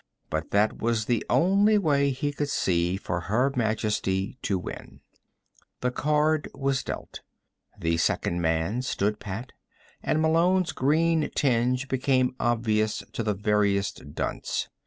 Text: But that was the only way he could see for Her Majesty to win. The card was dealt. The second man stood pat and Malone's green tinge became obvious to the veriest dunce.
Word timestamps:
But 0.31 0.49
that 0.49 0.81
was 0.81 1.05
the 1.05 1.23
only 1.29 1.77
way 1.77 2.09
he 2.09 2.31
could 2.31 2.49
see 2.49 2.97
for 2.97 3.19
Her 3.19 3.53
Majesty 3.55 4.35
to 4.41 4.57
win. 4.57 5.01
The 5.81 5.91
card 5.91 6.49
was 6.55 6.81
dealt. 6.83 7.21
The 7.77 7.97
second 7.97 8.41
man 8.41 8.81
stood 8.81 9.19
pat 9.19 9.51
and 10.01 10.19
Malone's 10.19 10.71
green 10.71 11.29
tinge 11.35 11.87
became 11.87 12.33
obvious 12.39 13.03
to 13.13 13.21
the 13.21 13.35
veriest 13.35 14.15
dunce. 14.15 14.69